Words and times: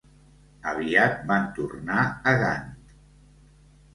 Aviat 0.71 1.19
van 1.31 1.43
tornar 1.59 1.99
a 2.31 2.35
Gant. 2.45 2.95